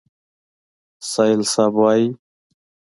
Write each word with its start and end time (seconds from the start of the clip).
سایل 1.11 1.41
صیب 1.53 1.73
وایي: 1.79 2.07